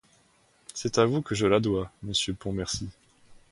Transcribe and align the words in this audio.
C'est 0.73 0.97
à 0.97 1.05
vous 1.05 1.21
que 1.21 1.35
je 1.35 1.45
la 1.45 1.59
dois, 1.59 1.91
monsieur 2.01 2.33
Pontmercy. 2.33 2.89